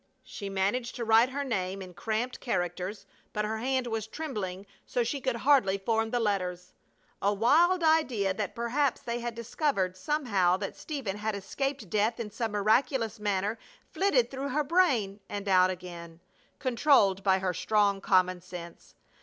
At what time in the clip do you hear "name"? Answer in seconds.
1.43-1.79